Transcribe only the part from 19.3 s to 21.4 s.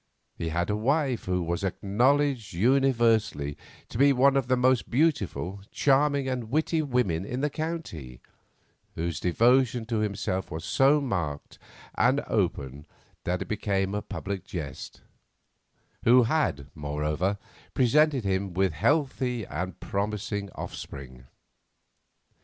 and promising offspring.